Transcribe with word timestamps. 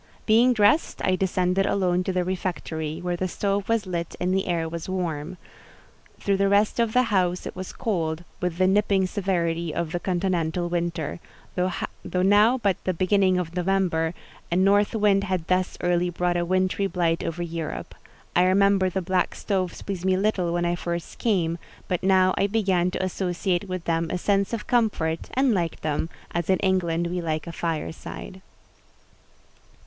Being 0.25 0.53
dressed, 0.53 0.99
I 1.05 1.15
descended 1.15 1.67
alone 1.67 2.03
to 2.05 2.11
the 2.11 2.23
refectory, 2.23 2.99
where 3.01 3.15
the 3.15 3.27
stove 3.27 3.69
was 3.69 3.85
lit 3.85 4.15
and 4.19 4.33
the 4.33 4.47
air 4.47 4.67
was 4.67 4.89
warm; 4.89 5.37
through 6.19 6.37
the 6.37 6.49
rest 6.49 6.79
of 6.79 6.93
the 6.93 7.03
house 7.13 7.45
it 7.45 7.55
was 7.55 7.71
cold, 7.71 8.23
with 8.41 8.57
the 8.57 8.65
nipping 8.65 9.05
severity 9.05 9.71
of 9.71 9.93
a 9.93 9.99
continental 9.99 10.69
winter: 10.69 11.19
though 11.55 12.21
now 12.23 12.57
but 12.57 12.83
the 12.83 12.95
beginning 12.95 13.37
of 13.37 13.55
November, 13.55 14.15
a 14.51 14.55
north 14.55 14.95
wind 14.95 15.25
had 15.25 15.45
thus 15.45 15.77
early 15.81 16.09
brought 16.09 16.35
a 16.35 16.45
wintry 16.45 16.87
blight 16.87 17.23
over 17.23 17.43
Europe: 17.43 17.93
I 18.35 18.45
remember 18.45 18.89
the 18.89 19.03
black 19.03 19.35
stoves 19.35 19.83
pleased 19.83 20.03
me 20.03 20.17
little 20.17 20.51
when 20.51 20.65
I 20.65 20.73
first 20.73 21.19
came; 21.19 21.59
but 21.87 22.01
now 22.01 22.33
I 22.39 22.47
began 22.47 22.89
to 22.89 23.03
associate 23.03 23.69
with 23.69 23.83
them 23.83 24.09
a 24.09 24.17
sense 24.17 24.51
of 24.51 24.65
comfort, 24.65 25.29
and 25.35 25.53
liked 25.53 25.83
them, 25.83 26.09
as 26.31 26.49
in 26.49 26.57
England 26.61 27.05
we 27.05 27.21
like 27.21 27.45
a 27.45 27.51
fireside. 27.51 28.41